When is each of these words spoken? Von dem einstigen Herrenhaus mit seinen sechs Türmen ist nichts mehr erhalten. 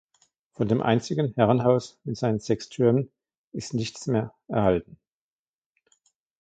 Von 0.53 0.67
dem 0.67 0.81
einstigen 0.81 1.31
Herrenhaus 1.35 1.99
mit 2.05 2.17
seinen 2.17 2.39
sechs 2.39 2.69
Türmen 2.69 3.11
ist 3.51 3.75
nichts 3.75 4.07
mehr 4.07 4.33
erhalten. 4.47 4.97